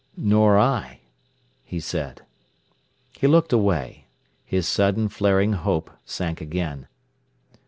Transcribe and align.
"Nor 0.17 0.57
I," 0.57 1.01
he 1.63 1.79
said. 1.79 2.23
He 3.19 3.27
looked 3.27 3.53
away. 3.53 4.07
His 4.43 4.67
sudden, 4.67 5.09
flaring 5.09 5.53
hope 5.53 5.91
sank 6.05 6.41
again. 6.41 6.87